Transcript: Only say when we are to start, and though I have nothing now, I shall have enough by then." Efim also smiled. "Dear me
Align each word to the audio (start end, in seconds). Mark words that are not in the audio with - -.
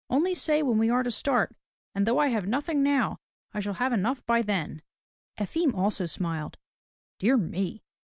Only 0.09 0.33
say 0.33 0.63
when 0.63 0.79
we 0.79 0.89
are 0.89 1.03
to 1.03 1.11
start, 1.11 1.55
and 1.93 2.07
though 2.07 2.17
I 2.17 2.29
have 2.29 2.47
nothing 2.47 2.81
now, 2.81 3.19
I 3.53 3.59
shall 3.59 3.75
have 3.75 3.93
enough 3.93 4.25
by 4.25 4.41
then." 4.41 4.81
Efim 5.37 5.75
also 5.75 6.07
smiled. 6.07 6.57
"Dear 7.19 7.37
me 7.37 7.83